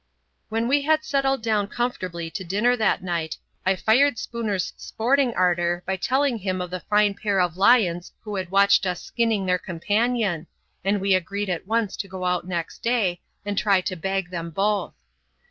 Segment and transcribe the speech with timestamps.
[0.49, 5.83] When we had settled down comfortably to dinner that night, I fired Spooner's sporting ardour
[5.85, 9.59] by telling him of the fine pair of lions who had watched us skinning their
[9.59, 10.47] companion,
[10.83, 14.49] and we agreed at once to go out next day and try to bag them
[14.49, 14.95] both.